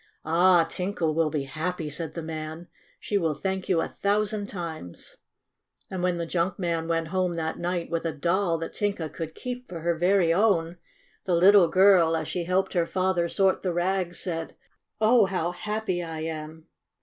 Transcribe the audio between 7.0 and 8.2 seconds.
home that night with a